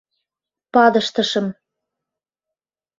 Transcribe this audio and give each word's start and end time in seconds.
Падыштышым 0.73 1.45